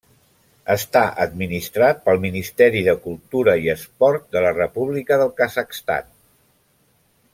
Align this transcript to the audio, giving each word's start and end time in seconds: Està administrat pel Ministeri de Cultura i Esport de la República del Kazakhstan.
Està 0.75 1.01
administrat 1.25 1.99
pel 2.07 2.21
Ministeri 2.23 2.81
de 2.87 2.95
Cultura 3.03 3.55
i 3.67 3.69
Esport 3.75 4.25
de 4.37 4.43
la 4.47 4.55
República 4.57 5.21
del 5.23 5.35
Kazakhstan. 5.43 6.11